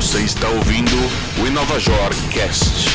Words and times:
Você 0.00 0.24
está 0.24 0.48
ouvindo 0.48 0.96
o 1.42 1.46
Inovajor 1.46 2.08
Cast. 2.32 2.88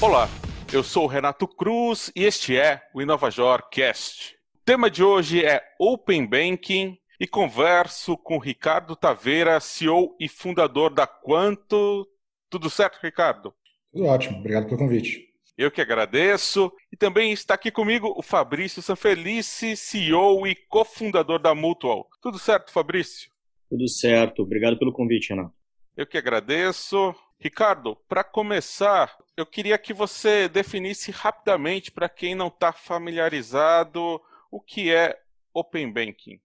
Olá, 0.00 0.28
eu 0.72 0.84
sou 0.84 1.02
o 1.02 1.08
Renato 1.08 1.48
Cruz 1.48 2.12
e 2.14 2.22
este 2.22 2.56
é 2.56 2.80
o 2.94 3.02
Inovajor 3.02 3.68
Cast. 3.70 4.36
O 4.54 4.64
tema 4.64 4.88
de 4.88 5.02
hoje 5.02 5.44
é 5.44 5.60
Open 5.80 6.24
Banking 6.24 6.96
e 7.18 7.26
converso 7.26 8.16
com 8.16 8.38
Ricardo 8.38 8.94
Taveira, 8.94 9.58
CEO 9.58 10.16
e 10.20 10.28
fundador 10.28 10.94
da 10.94 11.04
Quanto. 11.04 12.06
Tudo 12.48 12.70
certo, 12.70 13.00
Ricardo? 13.02 13.52
Tudo 13.92 14.06
ótimo, 14.06 14.38
obrigado 14.38 14.66
pelo 14.66 14.78
convite. 14.78 15.26
Eu 15.58 15.72
que 15.72 15.80
agradeço. 15.80 16.72
E 16.92 16.96
também 16.96 17.32
está 17.32 17.54
aqui 17.54 17.72
comigo 17.72 18.14
o 18.16 18.22
Fabrício 18.22 18.80
Sanfelice, 18.80 19.76
CEO 19.76 20.46
e 20.46 20.54
cofundador 20.54 21.40
da 21.40 21.52
Mutual. 21.52 22.08
Tudo 22.22 22.38
certo, 22.38 22.70
Fabrício? 22.70 23.31
Tudo 23.72 23.88
certo. 23.88 24.42
Obrigado 24.42 24.78
pelo 24.78 24.92
convite, 24.92 25.30
Renato. 25.30 25.54
Eu 25.96 26.06
que 26.06 26.18
agradeço. 26.18 27.14
Ricardo, 27.40 27.96
para 28.06 28.22
começar, 28.22 29.16
eu 29.34 29.46
queria 29.46 29.78
que 29.78 29.94
você 29.94 30.46
definisse 30.46 31.10
rapidamente 31.10 31.90
para 31.90 32.06
quem 32.06 32.34
não 32.34 32.48
está 32.48 32.70
familiarizado 32.70 34.20
o 34.50 34.60
que 34.60 34.92
é 34.92 35.16
Open 35.54 35.90
Banking. 35.90 36.38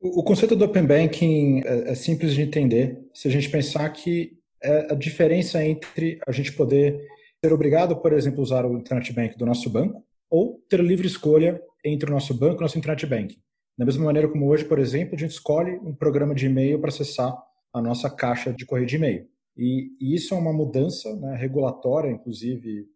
O 0.00 0.24
conceito 0.24 0.56
do 0.56 0.64
Open 0.64 0.86
Banking 0.86 1.60
é, 1.62 1.90
é 1.90 1.94
simples 1.94 2.32
de 2.32 2.40
entender. 2.40 2.98
Se 3.12 3.28
a 3.28 3.30
gente 3.30 3.50
pensar 3.50 3.90
que 3.90 4.32
é 4.62 4.92
a 4.92 4.94
diferença 4.94 5.62
entre 5.62 6.18
a 6.26 6.32
gente 6.32 6.52
poder 6.52 7.06
ser 7.44 7.52
obrigado, 7.52 8.00
por 8.00 8.14
exemplo, 8.14 8.40
a 8.40 8.44
usar 8.44 8.64
o 8.64 8.78
Internet 8.78 9.12
Bank 9.12 9.36
do 9.36 9.44
nosso 9.44 9.68
banco 9.68 10.02
ou 10.30 10.58
ter 10.70 10.80
livre 10.80 11.06
escolha 11.06 11.60
entre 11.84 12.08
o 12.08 12.14
nosso 12.14 12.32
banco 12.32 12.54
e 12.54 12.58
o 12.58 12.62
nosso 12.62 12.78
Internet 12.78 13.04
Bank. 13.04 13.36
Da 13.76 13.84
mesma 13.84 14.04
maneira 14.04 14.28
como 14.28 14.48
hoje, 14.48 14.64
por 14.64 14.78
exemplo, 14.78 15.14
a 15.14 15.18
gente 15.18 15.30
escolhe 15.30 15.78
um 15.78 15.94
programa 15.94 16.34
de 16.34 16.46
e-mail 16.46 16.78
para 16.78 16.90
acessar 16.90 17.36
a 17.72 17.80
nossa 17.80 18.10
caixa 18.10 18.52
de 18.52 18.66
correio 18.66 18.86
de 18.86 18.96
e-mail. 18.96 19.26
E, 19.56 19.92
isso 20.00 20.34
é 20.34 20.38
uma 20.38 20.52
mudança 20.52 21.14
né, 21.16 21.36
regulatória, 21.36 22.10
inclusive 22.10 22.86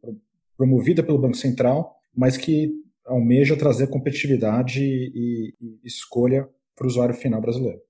promovida 0.57 1.03
pelo 1.03 1.19
Banco 1.19 1.37
Central, 1.37 1.97
mas 2.15 2.37
que 2.37 2.73
almeja 3.05 3.57
trazer 3.57 3.89
competitividade 3.89 4.83
e, 4.83 5.55
e 5.61 5.79
escolha 5.85 6.49
para 6.75 6.85
o 6.85 6.89
usuário 6.89 7.15
final 7.15 7.41
brasileiro. 7.41 7.81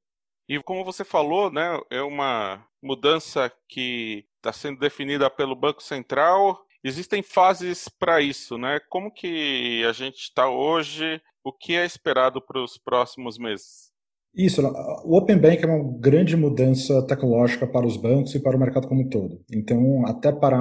E 0.48 0.62
como 0.62 0.84
você 0.84 1.05
falou, 1.05 1.50
né, 1.50 1.80
é 1.91 2.03
uma 2.03 2.64
mudança 2.82 3.50
que 3.69 4.25
está 4.36 4.53
sendo 4.53 4.78
definida 4.78 5.28
pelo 5.28 5.56
Banco 5.56 5.82
Central. 5.82 6.64
Existem 6.84 7.20
fases 7.20 7.88
para 7.88 8.20
isso, 8.20 8.56
né? 8.56 8.78
Como 8.88 9.10
que 9.10 9.84
a 9.84 9.92
gente 9.92 10.19
está 10.19 10.48
hoje? 10.48 11.20
O 11.47 11.52
que 11.52 11.77
é 11.77 11.86
esperado 11.86 12.42
para 12.42 12.61
os 12.61 12.77
próximos 12.77 13.39
meses? 13.39 13.92
Isso, 14.34 14.61
o 15.05 15.16
Open 15.16 15.39
Bank 15.39 15.62
é 15.62 15.66
uma 15.69 15.97
grande 16.00 16.36
mudança 16.36 17.06
tecnológica 17.06 17.69
para 17.69 17.86
os 17.86 17.97
bancos 17.97 18.34
e 18.34 18.41
para 18.41 18.56
o 18.56 18.58
mercado 18.58 18.88
como 18.88 19.03
um 19.03 19.08
todo. 19.08 19.41
Então, 19.55 20.05
até 20.05 20.33
para 20.33 20.58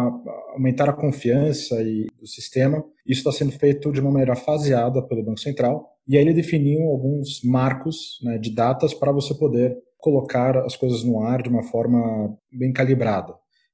aumentar 0.53 0.87
a 0.87 0.93
confiança 0.93 1.81
e, 1.81 2.05
do 2.19 2.27
sistema, 2.27 2.85
isso 3.03 3.27
está 3.27 3.31
sendo 3.31 3.51
feito 3.53 3.91
de 3.91 3.99
uma 3.99 4.11
maneira 4.11 4.35
faseada 4.35 5.01
pelo 5.01 5.25
Banco 5.25 5.39
Central. 5.39 5.89
E 6.07 6.15
aí 6.15 6.23
ele 6.23 6.35
definiu 6.35 6.83
alguns 6.83 7.41
marcos 7.43 8.19
né, 8.21 8.37
de 8.37 8.53
datas 8.53 8.93
para 8.93 9.11
você 9.11 9.33
poder 9.33 9.75
colocar 9.97 10.55
as 10.59 10.75
coisas 10.75 11.03
no 11.03 11.19
ar 11.19 11.41
de 11.41 11.49
uma 11.49 11.63
forma 11.63 12.37
bem 12.53 12.71
calibrada. 12.71 13.33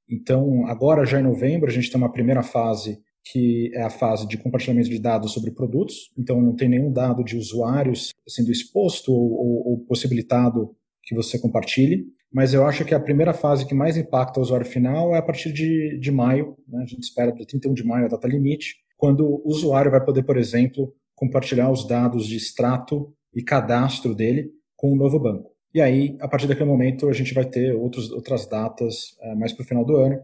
Então, 0.10 0.66
agora, 0.66 1.06
já 1.06 1.20
em 1.20 1.24
novembro, 1.24 1.70
a 1.70 1.74
gente 1.74 1.92
tem 1.92 2.00
uma 2.00 2.14
primeira 2.14 2.42
fase 2.42 3.02
que 3.24 3.72
é 3.74 3.84
a 3.84 3.90
fase 3.90 4.28
de 4.28 4.38
compartilhamento 4.38 4.90
de 4.90 5.00
dados 5.00 5.34
sobre 5.34 5.52
produtos. 5.52 6.12
Então, 6.18 6.42
não 6.42 6.56
tem 6.56 6.70
nenhum 6.70 6.92
dado 6.92 7.24
de 7.24 7.38
usuários 7.38 8.12
sendo 8.28 8.52
exposto 8.52 9.12
ou, 9.12 9.32
ou, 9.34 9.72
ou 9.72 9.80
possibilitado 9.86 10.76
que 11.04 11.16
você 11.16 11.38
compartilhe. 11.38 12.06
Mas 12.34 12.54
eu 12.54 12.66
acho 12.66 12.86
que 12.86 12.96
a 12.96 13.00
primeira 13.00 13.34
fase 13.34 13.66
que 13.66 13.74
mais 13.74 13.98
impacta 13.98 14.40
o 14.40 14.44
usuário 14.44 14.66
final 14.66 15.14
é 15.14 15.20
a 15.20 15.22
partir 15.22 15.52
de, 15.52 16.00
de 16.00 16.12
maio. 16.12 16.58
Né? 16.68 16.82
A 16.82 16.86
gente 16.86 17.04
espera 17.04 17.34
para 17.34 17.46
31 17.46 17.74
de 17.74 17.84
maio 17.84 18.06
a 18.06 18.10
data 18.10 18.28
limite, 18.28 18.78
quando 18.98 19.26
o 19.26 19.42
usuário 19.46 19.92
vai 19.92 20.04
poder, 20.04 20.24
por 20.24 20.38
exemplo, 20.38 20.94
compartilhar 21.14 21.70
os 21.70 21.86
dados 21.86 22.26
de 22.26 22.38
extrato 22.38 23.14
e 23.36 23.44
cadastro 23.44 24.16
dele 24.16 24.50
com 24.76 24.92
o 24.94 24.96
novo 24.96 25.20
banco. 25.20 25.52
E 25.74 25.82
aí, 25.82 26.18
a 26.20 26.28
partir 26.28 26.48
daquele 26.48 26.70
momento, 26.70 27.08
a 27.08 27.14
gente 27.14 27.34
vai 27.34 27.46
ter 27.46 27.74
outros, 27.74 28.12
outras 28.12 28.48
datas 28.48 29.18
é, 29.22 29.36
mais 29.36 29.54
para 29.54 29.64
o 29.64 29.68
final 29.68 29.86
do 29.86 29.96
ano 29.96 30.20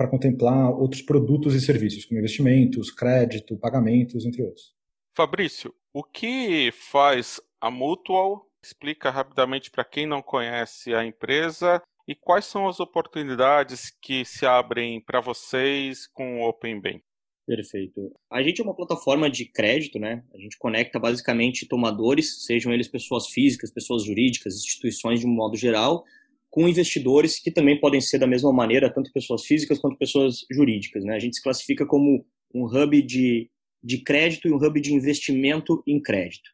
para 0.00 0.08
contemplar 0.08 0.70
outros 0.70 1.02
produtos 1.02 1.54
e 1.54 1.60
serviços, 1.60 2.06
como 2.06 2.18
investimentos, 2.18 2.90
crédito, 2.90 3.54
pagamentos, 3.58 4.24
entre 4.24 4.42
outros. 4.42 4.72
Fabrício, 5.14 5.74
o 5.92 6.02
que 6.02 6.72
faz 6.72 7.38
a 7.60 7.70
Mutual? 7.70 8.48
Explica 8.64 9.10
rapidamente 9.10 9.70
para 9.70 9.84
quem 9.84 10.06
não 10.06 10.22
conhece 10.22 10.94
a 10.94 11.04
empresa 11.04 11.82
e 12.08 12.14
quais 12.14 12.46
são 12.46 12.66
as 12.66 12.80
oportunidades 12.80 13.90
que 14.00 14.24
se 14.24 14.46
abrem 14.46 15.02
para 15.02 15.20
vocês 15.20 16.06
com 16.06 16.40
o 16.40 16.48
Open 16.48 16.80
Bank. 16.80 17.02
Perfeito. 17.46 18.10
A 18.30 18.42
gente 18.42 18.62
é 18.62 18.64
uma 18.64 18.74
plataforma 18.74 19.28
de 19.28 19.44
crédito, 19.44 19.98
né? 19.98 20.24
A 20.32 20.38
gente 20.38 20.56
conecta 20.56 20.98
basicamente 20.98 21.68
tomadores, 21.68 22.46
sejam 22.46 22.72
eles 22.72 22.88
pessoas 22.88 23.26
físicas, 23.26 23.70
pessoas 23.70 24.06
jurídicas, 24.06 24.54
instituições 24.54 25.20
de 25.20 25.26
um 25.26 25.30
modo 25.30 25.58
geral, 25.58 26.06
com 26.50 26.68
investidores 26.68 27.40
que 27.40 27.50
também 27.50 27.78
podem 27.78 28.00
ser 28.00 28.18
da 28.18 28.26
mesma 28.26 28.52
maneira, 28.52 28.92
tanto 28.92 29.12
pessoas 29.12 29.44
físicas 29.44 29.78
quanto 29.78 29.96
pessoas 29.96 30.40
jurídicas, 30.50 31.04
né? 31.04 31.14
A 31.14 31.18
gente 31.18 31.36
se 31.36 31.42
classifica 31.42 31.86
como 31.86 32.24
um 32.52 32.64
hub 32.64 33.00
de, 33.02 33.48
de 33.82 33.98
crédito 34.02 34.48
e 34.48 34.52
um 34.52 34.56
hub 34.56 34.80
de 34.80 34.92
investimento 34.92 35.82
em 35.86 36.02
crédito. 36.02 36.50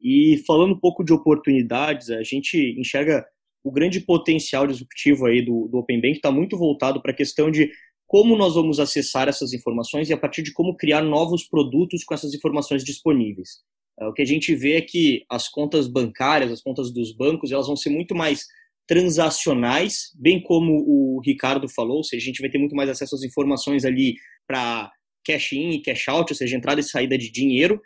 E 0.00 0.42
falando 0.46 0.74
um 0.74 0.78
pouco 0.78 1.02
de 1.02 1.12
oportunidades, 1.12 2.10
a 2.10 2.22
gente 2.22 2.76
enxerga 2.78 3.26
o 3.64 3.72
grande 3.72 4.00
potencial 4.00 4.66
disruptivo 4.66 5.26
aí 5.26 5.42
do, 5.42 5.66
do 5.68 5.78
Open 5.78 6.00
Bank 6.00 6.16
está 6.16 6.30
muito 6.30 6.56
voltado 6.56 7.00
para 7.00 7.10
a 7.10 7.16
questão 7.16 7.50
de 7.50 7.70
como 8.06 8.36
nós 8.36 8.54
vamos 8.54 8.78
acessar 8.78 9.28
essas 9.28 9.54
informações 9.54 10.10
e 10.10 10.12
a 10.12 10.18
partir 10.18 10.42
de 10.42 10.52
como 10.52 10.76
criar 10.76 11.02
novos 11.02 11.48
produtos 11.48 12.04
com 12.04 12.12
essas 12.12 12.34
informações 12.34 12.84
disponíveis. 12.84 13.62
É, 13.98 14.06
o 14.06 14.12
que 14.12 14.22
a 14.22 14.26
gente 14.26 14.54
vê 14.54 14.74
é 14.74 14.82
que 14.82 15.24
as 15.30 15.48
contas 15.48 15.88
bancárias, 15.88 16.52
as 16.52 16.60
contas 16.60 16.92
dos 16.92 17.16
bancos, 17.16 17.50
elas 17.50 17.66
vão 17.66 17.76
ser 17.76 17.90
muito 17.90 18.14
mais 18.14 18.46
transacionais, 18.86 20.10
bem 20.14 20.42
como 20.42 20.72
o 20.86 21.20
Ricardo 21.24 21.68
falou, 21.68 21.98
ou 21.98 22.04
seja, 22.04 22.22
a 22.22 22.26
gente 22.26 22.40
vai 22.40 22.50
ter 22.50 22.58
muito 22.58 22.76
mais 22.76 22.88
acesso 22.88 23.14
às 23.14 23.22
informações 23.22 23.84
ali 23.84 24.14
para 24.46 24.90
cash 25.24 25.52
in 25.52 25.70
e 25.70 25.82
cash 25.82 26.08
out, 26.08 26.32
ou 26.32 26.36
seja, 26.36 26.56
entrada 26.56 26.80
e 26.80 26.84
saída 26.84 27.16
de 27.16 27.30
dinheiro, 27.30 27.80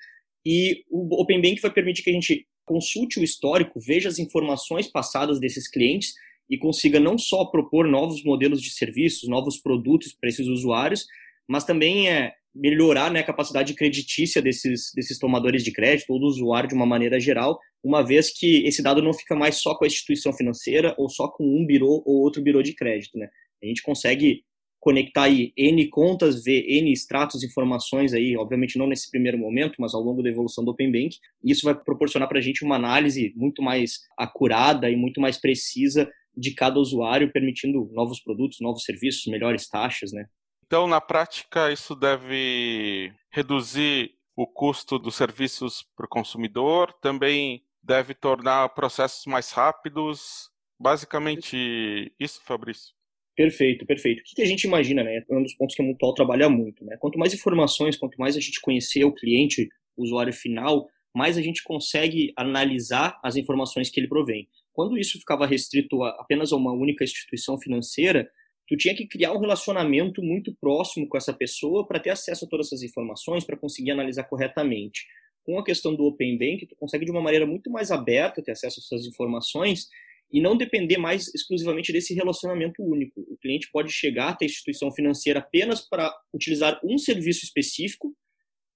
e 0.44 0.82
o 0.90 1.20
Open 1.20 1.40
Bank 1.40 1.60
vai 1.60 1.72
permitir 1.72 2.02
que 2.02 2.10
a 2.10 2.14
gente 2.14 2.46
consulte 2.64 3.20
o 3.20 3.24
histórico, 3.24 3.80
veja 3.80 4.08
as 4.08 4.18
informações 4.18 4.86
passadas 4.90 5.40
desses 5.40 5.70
clientes 5.70 6.12
e 6.50 6.58
consiga 6.58 6.98
não 6.98 7.16
só 7.16 7.44
propor 7.44 7.86
novos 7.86 8.22
modelos 8.24 8.60
de 8.60 8.70
serviços, 8.70 9.28
novos 9.28 9.58
produtos 9.58 10.14
para 10.18 10.28
esses 10.28 10.46
usuários, 10.46 11.06
mas 11.48 11.64
também 11.64 12.08
é 12.08 12.32
melhorar 12.54 13.10
né, 13.10 13.20
a 13.20 13.24
capacidade 13.24 13.74
creditícia 13.74 14.42
desses, 14.42 14.90
desses 14.94 15.18
tomadores 15.18 15.62
de 15.62 15.72
crédito 15.72 16.10
ou 16.10 16.18
do 16.18 16.26
usuário 16.26 16.68
de 16.68 16.74
uma 16.74 16.86
maneira 16.86 17.20
geral, 17.20 17.58
uma 17.82 18.02
vez 18.04 18.30
que 18.30 18.66
esse 18.66 18.82
dado 18.82 19.02
não 19.02 19.12
fica 19.12 19.34
mais 19.34 19.56
só 19.56 19.74
com 19.74 19.84
a 19.84 19.86
instituição 19.86 20.32
financeira 20.32 20.94
ou 20.98 21.08
só 21.08 21.28
com 21.28 21.44
um 21.44 21.64
birô 21.64 22.02
ou 22.04 22.22
outro 22.22 22.42
birô 22.42 22.62
de 22.62 22.74
crédito. 22.74 23.16
Né? 23.18 23.28
A 23.62 23.66
gente 23.66 23.82
consegue 23.82 24.42
conectar 24.80 25.24
aí 25.24 25.52
N 25.56 25.88
contas, 25.88 26.42
ver 26.44 26.64
N 26.68 26.92
extratos, 26.92 27.42
informações 27.42 28.12
aí, 28.12 28.36
obviamente 28.36 28.78
não 28.78 28.86
nesse 28.86 29.10
primeiro 29.10 29.36
momento, 29.36 29.76
mas 29.78 29.94
ao 29.94 30.00
longo 30.00 30.22
da 30.22 30.30
evolução 30.30 30.64
do 30.64 30.70
Open 30.70 30.90
Bank. 30.90 31.16
Isso 31.44 31.64
vai 31.64 31.74
proporcionar 31.74 32.28
para 32.28 32.38
a 32.38 32.42
gente 32.42 32.64
uma 32.64 32.76
análise 32.76 33.32
muito 33.36 33.62
mais 33.62 34.00
acurada 34.16 34.88
e 34.88 34.96
muito 34.96 35.20
mais 35.20 35.38
precisa 35.38 36.08
de 36.36 36.54
cada 36.54 36.78
usuário, 36.78 37.32
permitindo 37.32 37.90
novos 37.92 38.20
produtos, 38.20 38.60
novos 38.60 38.84
serviços, 38.84 39.26
melhores 39.26 39.68
taxas, 39.68 40.12
né? 40.12 40.26
Então, 40.64 40.86
na 40.86 41.00
prática, 41.00 41.72
isso 41.72 41.96
deve 41.96 43.12
reduzir 43.32 44.12
o 44.36 44.46
custo 44.46 44.98
dos 44.98 45.16
serviços 45.16 45.84
para 45.96 46.06
o 46.06 46.08
consumidor, 46.08 46.92
também 47.00 47.64
deve 47.82 48.14
tornar 48.14 48.68
processos 48.70 49.26
mais 49.26 49.50
rápidos. 49.52 50.50
Basicamente, 50.80 52.12
isso, 52.18 52.40
Fabrício. 52.44 52.94
Perfeito, 53.36 53.86
perfeito. 53.86 54.20
O 54.20 54.34
que 54.34 54.42
a 54.42 54.46
gente 54.46 54.64
imagina, 54.64 55.04
né? 55.04 55.24
É 55.28 55.34
um 55.34 55.42
dos 55.42 55.54
pontos 55.54 55.76
que 55.76 55.82
a 55.82 55.84
Mutual 55.84 56.12
trabalha 56.12 56.48
muito, 56.48 56.84
né? 56.84 56.96
Quanto 56.98 57.18
mais 57.18 57.32
informações, 57.32 57.96
quanto 57.96 58.16
mais 58.18 58.36
a 58.36 58.40
gente 58.40 58.60
conhecer 58.60 59.04
o 59.04 59.14
cliente, 59.14 59.68
o 59.96 60.02
usuário 60.02 60.32
final, 60.32 60.88
mais 61.14 61.38
a 61.38 61.42
gente 61.42 61.62
consegue 61.62 62.32
analisar 62.36 63.18
as 63.22 63.36
informações 63.36 63.90
que 63.90 64.00
ele 64.00 64.08
provém. 64.08 64.48
Quando 64.72 64.98
isso 64.98 65.18
ficava 65.18 65.46
restrito 65.46 66.02
a 66.02 66.10
apenas 66.20 66.52
a 66.52 66.56
uma 66.56 66.72
única 66.72 67.04
instituição 67.04 67.58
financeira, 67.60 68.28
tu 68.68 68.76
tinha 68.76 68.94
que 68.94 69.06
criar 69.06 69.32
um 69.32 69.40
relacionamento 69.40 70.22
muito 70.22 70.54
próximo 70.60 71.08
com 71.08 71.16
essa 71.16 71.32
pessoa 71.32 71.86
para 71.86 71.98
ter 71.98 72.10
acesso 72.10 72.44
a 72.44 72.48
todas 72.48 72.66
essas 72.66 72.82
informações, 72.82 73.44
para 73.44 73.56
conseguir 73.56 73.92
analisar 73.92 74.24
corretamente. 74.24 75.06
Com 75.48 75.58
a 75.58 75.64
questão 75.64 75.94
do 75.94 76.04
Open 76.04 76.36
Bank, 76.36 76.66
tu 76.66 76.76
consegue 76.76 77.06
de 77.06 77.10
uma 77.10 77.22
maneira 77.22 77.46
muito 77.46 77.70
mais 77.70 77.90
aberta 77.90 78.42
ter 78.42 78.52
acesso 78.52 78.80
a 78.80 78.82
essas 78.84 79.06
informações 79.06 79.88
e 80.30 80.42
não 80.42 80.54
depender 80.54 80.98
mais 80.98 81.34
exclusivamente 81.34 81.90
desse 81.90 82.12
relacionamento 82.12 82.82
único. 82.82 83.22
O 83.22 83.38
cliente 83.38 83.66
pode 83.72 83.90
chegar 83.90 84.28
até 84.28 84.44
a 84.44 84.46
instituição 84.46 84.92
financeira 84.92 85.38
apenas 85.38 85.80
para 85.88 86.14
utilizar 86.34 86.78
um 86.84 86.98
serviço 86.98 87.46
específico 87.46 88.14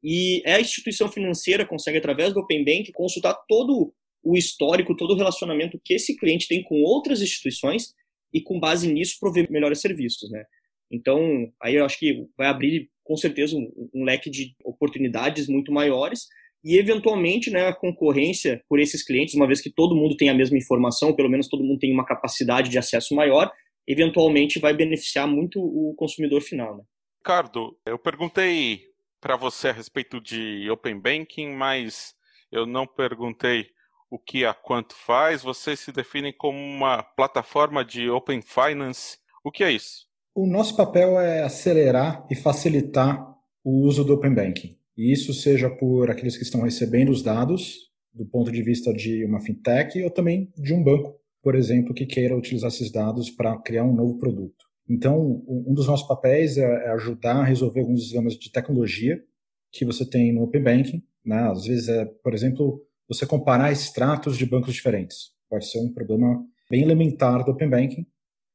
e 0.02 0.42
a 0.46 0.58
instituição 0.62 1.12
financeira 1.12 1.66
consegue, 1.66 1.98
através 1.98 2.32
do 2.32 2.40
Open 2.40 2.64
Bank, 2.64 2.90
consultar 2.92 3.34
todo 3.46 3.92
o 4.22 4.34
histórico, 4.34 4.96
todo 4.96 5.12
o 5.12 5.16
relacionamento 5.18 5.78
que 5.84 5.92
esse 5.92 6.16
cliente 6.16 6.48
tem 6.48 6.62
com 6.62 6.80
outras 6.80 7.20
instituições 7.20 7.92
e 8.32 8.40
com 8.40 8.58
base 8.58 8.90
nisso 8.90 9.18
prover 9.20 9.52
melhores 9.52 9.82
serviços, 9.82 10.30
né? 10.30 10.42
Então, 10.90 11.52
aí 11.60 11.74
eu 11.74 11.84
acho 11.84 11.98
que 11.98 12.26
vai 12.34 12.46
abrir 12.46 12.90
com 13.04 13.14
certeza 13.14 13.58
um, 13.58 13.90
um 13.92 14.04
leque 14.04 14.30
de 14.30 14.56
oportunidades 14.64 15.48
muito 15.48 15.70
maiores 15.70 16.28
e 16.64 16.78
eventualmente, 16.78 17.50
né, 17.50 17.66
a 17.66 17.74
concorrência 17.74 18.62
por 18.68 18.78
esses 18.78 19.04
clientes, 19.04 19.34
uma 19.34 19.46
vez 19.46 19.60
que 19.60 19.70
todo 19.70 19.96
mundo 19.96 20.16
tem 20.16 20.28
a 20.28 20.34
mesma 20.34 20.56
informação, 20.56 21.14
pelo 21.14 21.28
menos 21.28 21.48
todo 21.48 21.64
mundo 21.64 21.78
tem 21.78 21.92
uma 21.92 22.04
capacidade 22.04 22.70
de 22.70 22.78
acesso 22.78 23.14
maior, 23.14 23.50
eventualmente 23.86 24.60
vai 24.60 24.72
beneficiar 24.72 25.26
muito 25.26 25.60
o 25.60 25.94
consumidor 25.96 26.40
final, 26.40 26.76
né? 26.76 26.84
Ricardo, 27.18 27.76
eu 27.86 27.98
perguntei 27.98 28.82
para 29.20 29.36
você 29.36 29.68
a 29.68 29.72
respeito 29.72 30.20
de 30.20 30.68
Open 30.70 30.98
Banking, 30.98 31.50
mas 31.50 32.14
eu 32.50 32.66
não 32.66 32.86
perguntei 32.86 33.66
o 34.10 34.18
que 34.18 34.44
a 34.44 34.52
Quanto 34.52 34.94
faz. 34.94 35.42
Vocês 35.42 35.80
se 35.80 35.92
definem 35.92 36.32
como 36.32 36.58
uma 36.58 37.02
plataforma 37.02 37.84
de 37.84 38.10
Open 38.10 38.42
Finance. 38.42 39.18
O 39.44 39.50
que 39.50 39.64
é 39.64 39.70
isso? 39.70 40.06
O 40.34 40.46
nosso 40.46 40.76
papel 40.76 41.18
é 41.20 41.42
acelerar 41.42 42.26
e 42.30 42.34
facilitar 42.34 43.32
o 43.64 43.86
uso 43.86 44.04
do 44.04 44.14
Open 44.14 44.34
Banking. 44.34 44.76
E 44.96 45.12
isso 45.12 45.32
seja 45.32 45.70
por 45.70 46.10
aqueles 46.10 46.36
que 46.36 46.42
estão 46.42 46.62
recebendo 46.62 47.10
os 47.10 47.22
dados, 47.22 47.90
do 48.12 48.26
ponto 48.26 48.52
de 48.52 48.62
vista 48.62 48.92
de 48.92 49.24
uma 49.24 49.40
fintech, 49.40 50.02
ou 50.02 50.10
também 50.10 50.52
de 50.56 50.74
um 50.74 50.82
banco, 50.82 51.18
por 51.42 51.54
exemplo, 51.54 51.94
que 51.94 52.06
queira 52.06 52.36
utilizar 52.36 52.68
esses 52.68 52.90
dados 52.90 53.30
para 53.30 53.56
criar 53.58 53.84
um 53.84 53.94
novo 53.94 54.18
produto. 54.18 54.66
Então, 54.88 55.42
um 55.48 55.72
dos 55.72 55.86
nossos 55.86 56.06
papéis 56.06 56.58
é 56.58 56.88
ajudar 56.90 57.36
a 57.36 57.44
resolver 57.44 57.80
alguns 57.80 58.08
dilemas 58.08 58.34
de 58.34 58.50
tecnologia 58.50 59.22
que 59.70 59.84
você 59.84 60.04
tem 60.04 60.32
no 60.32 60.42
Open 60.42 60.62
Banking. 60.62 61.02
Né? 61.24 61.38
Às 61.50 61.64
vezes 61.64 61.88
é, 61.88 62.04
por 62.04 62.34
exemplo, 62.34 62.84
você 63.08 63.24
comparar 63.24 63.72
extratos 63.72 64.36
de 64.36 64.44
bancos 64.44 64.74
diferentes. 64.74 65.30
Pode 65.48 65.66
ser 65.66 65.78
um 65.78 65.92
problema 65.92 66.44
bem 66.70 66.82
elementar 66.82 67.44
do 67.44 67.52
Open 67.52 67.70
Banking. 67.70 68.06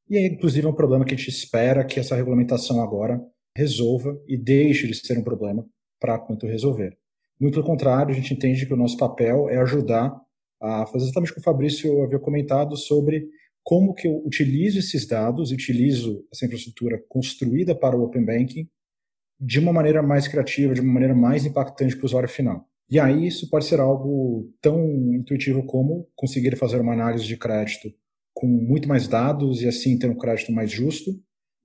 E 0.08 0.16
é, 0.16 0.26
inclusive, 0.26 0.66
um 0.66 0.74
problema 0.74 1.04
que 1.04 1.14
a 1.14 1.16
gente 1.16 1.28
espera 1.28 1.84
que 1.84 1.98
essa 1.98 2.16
regulamentação 2.16 2.80
agora 2.82 3.20
resolva 3.56 4.16
e 4.26 4.36
deixe 4.36 4.86
de 4.86 4.94
ser 4.94 5.18
um 5.18 5.24
problema 5.24 5.66
para 6.00 6.18
quanto 6.18 6.46
resolver. 6.46 6.96
Muito 7.40 7.54
pelo 7.54 7.66
contrário, 7.66 8.12
a 8.12 8.14
gente 8.14 8.34
entende 8.34 8.66
que 8.66 8.74
o 8.74 8.76
nosso 8.76 8.96
papel 8.96 9.48
é 9.48 9.58
ajudar 9.58 10.14
a 10.60 10.86
fazer 10.86 11.04
exatamente 11.04 11.30
o 11.30 11.34
que 11.34 11.40
o 11.40 11.44
Fabrício 11.44 12.02
havia 12.02 12.18
comentado 12.18 12.76
sobre 12.76 13.28
como 13.62 13.94
que 13.94 14.08
eu 14.08 14.24
utilizo 14.24 14.78
esses 14.78 15.06
dados, 15.06 15.52
utilizo 15.52 16.24
essa 16.32 16.46
infraestrutura 16.46 17.00
construída 17.08 17.74
para 17.74 17.96
o 17.96 18.02
Open 18.02 18.24
Banking 18.24 18.68
de 19.40 19.60
uma 19.60 19.72
maneira 19.72 20.02
mais 20.02 20.26
criativa, 20.26 20.74
de 20.74 20.80
uma 20.80 20.92
maneira 20.92 21.14
mais 21.14 21.46
impactante 21.46 21.94
para 21.94 22.02
o 22.02 22.06
usuário 22.06 22.28
final. 22.28 22.66
E 22.90 22.98
aí 22.98 23.26
isso 23.26 23.48
pode 23.50 23.66
ser 23.66 23.78
algo 23.78 24.50
tão 24.60 24.82
intuitivo 25.14 25.62
como 25.64 26.08
conseguir 26.16 26.56
fazer 26.56 26.80
uma 26.80 26.94
análise 26.94 27.24
de 27.24 27.36
crédito 27.36 27.92
com 28.32 28.46
muito 28.46 28.88
mais 28.88 29.06
dados 29.06 29.60
e 29.60 29.68
assim 29.68 29.98
ter 29.98 30.08
um 30.08 30.16
crédito 30.16 30.50
mais 30.50 30.70
justo, 30.70 31.10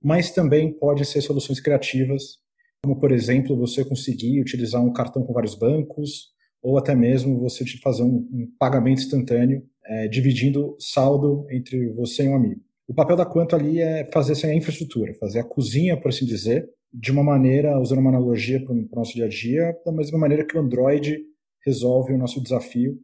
mas 0.02 0.30
também 0.30 0.72
pode 0.72 1.04
ser 1.04 1.22
soluções 1.22 1.60
criativas, 1.60 2.38
como 2.84 3.00
por 3.00 3.10
exemplo 3.10 3.56
você 3.56 3.82
conseguir 3.82 4.42
utilizar 4.42 4.84
um 4.84 4.92
cartão 4.92 5.24
com 5.24 5.32
vários 5.32 5.54
bancos 5.54 6.34
ou 6.62 6.76
até 6.76 6.94
mesmo 6.94 7.40
você 7.40 7.64
fazer 7.82 8.02
um, 8.02 8.28
um 8.30 8.46
pagamento 8.58 9.00
instantâneo 9.00 9.62
é, 9.86 10.06
dividindo 10.06 10.76
saldo 10.78 11.46
entre 11.50 11.88
você 11.94 12.24
e 12.24 12.28
um 12.28 12.36
amigo. 12.36 12.60
O 12.86 12.94
papel 12.94 13.16
da 13.16 13.24
Quanto 13.24 13.56
ali 13.56 13.80
é 13.80 14.08
fazer 14.12 14.32
essa 14.32 14.52
infraestrutura, 14.52 15.14
fazer 15.14 15.40
a 15.40 15.44
cozinha, 15.44 15.98
por 15.98 16.10
assim 16.10 16.26
dizer, 16.26 16.68
de 16.92 17.10
uma 17.10 17.24
maneira, 17.24 17.80
usando 17.80 18.00
uma 18.00 18.10
analogia 18.10 18.62
para 18.62 18.74
o 18.74 18.88
nosso 18.94 19.14
dia 19.14 19.24
a 19.24 19.28
dia, 19.28 19.74
da 19.84 19.90
mesma 19.90 20.18
maneira 20.18 20.46
que 20.46 20.56
o 20.56 20.60
Android 20.60 21.18
resolve 21.64 22.12
o 22.12 22.18
nosso 22.18 22.42
desafio 22.42 22.98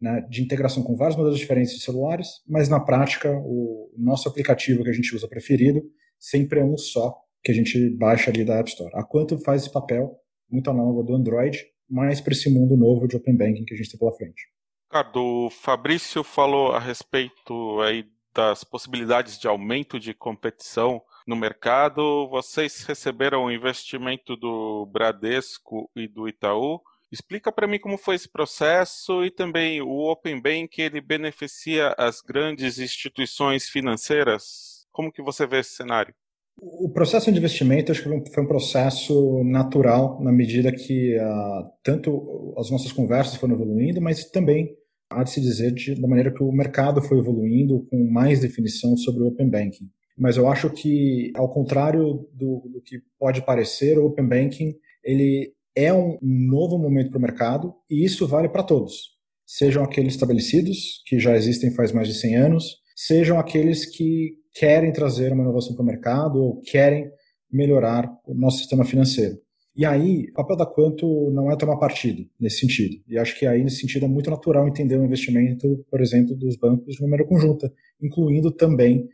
né, 0.00 0.26
de 0.30 0.42
integração 0.42 0.82
com 0.82 0.96
vários 0.96 1.16
modelos 1.16 1.38
diferentes 1.38 1.74
de 1.74 1.80
celulares, 1.80 2.28
mas 2.48 2.70
na 2.70 2.80
prática 2.80 3.30
o 3.44 3.90
nosso 3.98 4.28
aplicativo 4.28 4.82
que 4.82 4.90
a 4.90 4.94
gente 4.94 5.14
usa 5.14 5.28
preferido 5.28 5.82
sempre 6.18 6.60
é 6.60 6.64
um 6.64 6.78
só 6.78 7.14
que 7.46 7.52
a 7.52 7.54
gente 7.54 7.90
baixa 7.90 8.28
ali 8.28 8.44
da 8.44 8.58
App 8.58 8.68
Store. 8.68 8.90
A 8.92 9.04
Quanto 9.04 9.38
faz 9.38 9.62
esse 9.62 9.72
papel 9.72 10.18
muito 10.50 10.68
análogo 10.68 11.04
do 11.04 11.14
Android, 11.14 11.64
mas 11.88 12.20
para 12.20 12.32
esse 12.32 12.52
mundo 12.52 12.76
novo 12.76 13.06
de 13.06 13.16
Open 13.16 13.36
Banking 13.36 13.64
que 13.64 13.72
a 13.72 13.76
gente 13.76 13.88
tem 13.88 14.00
pela 14.00 14.12
frente. 14.12 14.42
Ricardo, 14.88 15.46
o 15.46 15.50
Fabrício 15.50 16.24
falou 16.24 16.72
a 16.72 16.80
respeito 16.80 17.80
aí 17.82 18.04
das 18.34 18.64
possibilidades 18.64 19.38
de 19.38 19.46
aumento 19.46 20.00
de 20.00 20.12
competição 20.12 21.00
no 21.24 21.36
mercado. 21.36 22.28
Vocês 22.28 22.82
receberam 22.82 23.44
o 23.44 23.52
investimento 23.52 24.36
do 24.36 24.84
Bradesco 24.86 25.88
e 25.94 26.08
do 26.08 26.28
Itaú. 26.28 26.80
Explica 27.12 27.52
para 27.52 27.68
mim 27.68 27.78
como 27.78 27.96
foi 27.96 28.16
esse 28.16 28.28
processo 28.28 29.24
e 29.24 29.30
também 29.30 29.80
o 29.80 30.10
Open 30.10 30.42
Bank 30.42 30.82
ele 30.82 31.00
beneficia 31.00 31.94
as 31.96 32.20
grandes 32.20 32.80
instituições 32.80 33.68
financeiras. 33.68 34.84
Como 34.90 35.12
que 35.12 35.22
você 35.22 35.46
vê 35.46 35.60
esse 35.60 35.76
cenário? 35.76 36.12
O 36.58 36.88
processo 36.88 37.30
de 37.30 37.38
investimento 37.38 37.92
acho 37.92 38.02
que 38.02 38.32
foi 38.32 38.42
um 38.42 38.48
processo 38.48 39.44
natural 39.44 40.22
na 40.22 40.32
medida 40.32 40.72
que 40.72 41.14
uh, 41.18 41.70
tanto 41.82 42.54
as 42.56 42.70
nossas 42.70 42.92
conversas 42.92 43.36
foram 43.36 43.54
evoluindo, 43.54 44.00
mas 44.00 44.24
também 44.30 44.74
há 45.10 45.22
de 45.22 45.30
se 45.30 45.40
dizer 45.40 45.72
de, 45.72 45.94
da 46.00 46.08
maneira 46.08 46.32
que 46.32 46.42
o 46.42 46.50
mercado 46.50 47.02
foi 47.02 47.18
evoluindo 47.18 47.86
com 47.90 48.10
mais 48.10 48.40
definição 48.40 48.96
sobre 48.96 49.22
o 49.22 49.26
Open 49.26 49.50
Banking. 49.50 49.90
Mas 50.16 50.38
eu 50.38 50.48
acho 50.48 50.70
que, 50.70 51.30
ao 51.34 51.52
contrário 51.52 52.26
do, 52.32 52.70
do 52.72 52.80
que 52.82 53.00
pode 53.18 53.44
parecer, 53.44 53.98
o 53.98 54.06
Open 54.06 54.26
Banking 54.26 54.74
ele 55.04 55.52
é 55.74 55.92
um 55.92 56.18
novo 56.22 56.78
momento 56.78 57.10
para 57.10 57.18
o 57.18 57.22
mercado 57.22 57.74
e 57.90 58.02
isso 58.02 58.26
vale 58.26 58.48
para 58.48 58.62
todos. 58.62 59.14
Sejam 59.46 59.84
aqueles 59.84 60.14
estabelecidos, 60.14 61.02
que 61.06 61.18
já 61.18 61.36
existem 61.36 61.70
faz 61.70 61.92
mais 61.92 62.08
de 62.08 62.14
100 62.14 62.36
anos, 62.36 62.76
sejam 62.96 63.38
aqueles 63.38 63.84
que 63.84 64.38
querem 64.58 64.90
trazer 64.90 65.32
uma 65.32 65.42
inovação 65.42 65.74
para 65.74 65.82
o 65.82 65.86
mercado 65.86 66.38
ou 66.42 66.60
querem 66.62 67.10
melhorar 67.52 68.10
o 68.26 68.34
nosso 68.34 68.58
sistema 68.58 68.84
financeiro. 68.84 69.36
E 69.76 69.84
aí, 69.84 70.28
o 70.30 70.32
papel 70.32 70.56
da 70.56 70.64
Quanto 70.64 71.30
não 71.30 71.50
é 71.52 71.56
tomar 71.56 71.76
partido 71.76 72.26
nesse 72.40 72.60
sentido. 72.60 72.96
E 73.06 73.18
acho 73.18 73.38
que 73.38 73.46
aí, 73.46 73.62
nesse 73.62 73.80
sentido, 73.80 74.06
é 74.06 74.08
muito 74.08 74.30
natural 74.30 74.66
entender 74.66 74.96
o 74.96 75.04
investimento, 75.04 75.84
por 75.90 76.00
exemplo, 76.00 76.34
dos 76.34 76.56
bancos 76.56 76.94
de 76.94 77.02
maneira 77.02 77.26
conjunta, 77.26 77.70
incluindo 78.00 78.50
também 78.50 79.06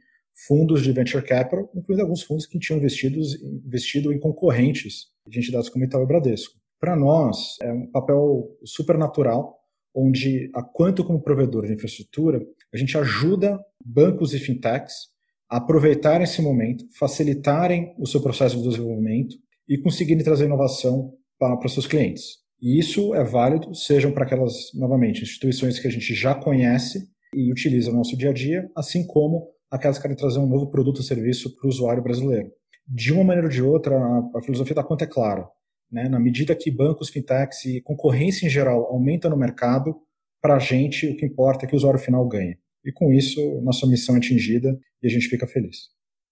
fundos 0.47 0.83
de 0.83 0.93
venture 0.93 1.25
capital, 1.25 1.69
incluindo 1.75 2.03
alguns 2.03 2.23
fundos 2.23 2.47
que 2.47 2.61
tinham 2.61 2.79
investidos, 2.79 3.35
investido 3.43 4.12
em 4.12 4.21
concorrentes 4.21 5.09
de 5.27 5.41
entidades 5.41 5.69
como 5.69 5.85
Itaú 5.85 6.05
e 6.05 6.06
Bradesco. 6.06 6.55
Para 6.79 6.95
nós, 6.95 7.56
é 7.61 7.73
um 7.73 7.91
papel 7.91 8.56
super 8.65 8.97
natural, 8.97 9.59
onde 9.93 10.49
a 10.55 10.62
Quanto, 10.62 11.05
como 11.05 11.21
provedor 11.21 11.67
de 11.67 11.75
infraestrutura, 11.75 12.41
a 12.73 12.77
gente 12.77 12.97
ajuda 12.97 13.59
bancos 13.85 14.33
e 14.33 14.38
fintechs 14.38 15.12
aproveitarem 15.52 16.25
esse 16.25 16.40
momento, 16.40 16.87
facilitarem 16.99 17.94
o 17.99 18.06
seu 18.06 18.23
processo 18.23 18.56
de 18.56 18.66
desenvolvimento 18.66 19.37
e 19.68 19.76
conseguirem 19.76 20.25
trazer 20.25 20.47
inovação 20.47 21.12
para, 21.38 21.54
para 21.59 21.68
seus 21.68 21.87
clientes. 21.87 22.38
E 22.59 22.78
isso 22.78 23.14
é 23.14 23.23
válido, 23.23 23.75
sejam 23.75 24.12
para 24.12 24.25
aquelas, 24.25 24.73
novamente, 24.75 25.23
instituições 25.23 25.78
que 25.78 25.87
a 25.87 25.90
gente 25.90 26.14
já 26.14 26.35
conhece 26.35 27.06
e 27.35 27.52
utiliza 27.52 27.90
no 27.90 27.99
nosso 27.99 28.16
dia 28.16 28.30
a 28.30 28.32
dia, 28.32 28.66
assim 28.75 29.06
como 29.06 29.47
aquelas 29.71 29.99
que 29.99 30.02
querem 30.02 30.16
trazer 30.16 30.38
um 30.38 30.47
novo 30.47 30.71
produto 30.71 30.99
ou 30.99 31.02
serviço 31.02 31.54
para 31.54 31.66
o 31.66 31.68
usuário 31.68 32.02
brasileiro. 32.02 32.50
De 32.88 33.12
uma 33.12 33.23
maneira 33.23 33.47
ou 33.47 33.52
de 33.52 33.62
outra, 33.62 33.94
a 34.35 34.42
filosofia 34.42 34.76
da 34.76 34.82
conta 34.82 35.04
é 35.04 35.06
clara. 35.06 35.47
Né? 35.90 36.09
Na 36.09 36.18
medida 36.18 36.56
que 36.56 36.71
bancos, 36.71 37.11
fintechs 37.11 37.66
e 37.66 37.82
concorrência 37.82 38.47
em 38.47 38.50
geral 38.50 38.87
aumenta 38.87 39.28
no 39.28 39.37
mercado, 39.37 39.94
para 40.40 40.56
a 40.56 40.59
gente 40.59 41.09
o 41.09 41.16
que 41.16 41.26
importa 41.26 41.66
é 41.66 41.68
que 41.68 41.75
o 41.75 41.76
usuário 41.76 42.00
final 42.00 42.26
ganhe. 42.26 42.56
E 42.85 42.93
com 42.93 43.12
isso, 43.12 43.41
nossa 43.62 43.87
missão 43.87 44.17
é 44.17 44.19
atingida 44.19 44.69
e 45.03 45.07
a 45.07 45.11
gente 45.11 45.29
fica 45.29 45.47
feliz. 45.47 45.89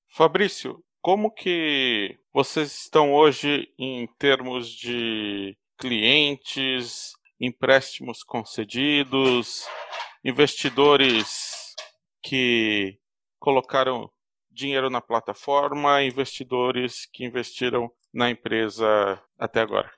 Fabrício, 0.08 0.82
como 1.00 1.32
que 1.32 2.16
vocês 2.32 2.72
estão 2.72 3.12
hoje 3.12 3.72
em 3.78 4.08
termos 4.18 4.68
de 4.68 5.56
clientes, 5.78 7.12
empréstimos 7.40 8.22
concedidos, 8.22 9.64
investidores 10.24 11.74
que 12.22 12.98
colocaram 13.38 14.10
dinheiro 14.50 14.90
na 14.90 15.00
plataforma, 15.00 16.02
investidores 16.02 17.06
que 17.12 17.24
investiram 17.24 17.90
na 18.12 18.30
empresa 18.30 19.22
até 19.38 19.60
agora? 19.60 19.90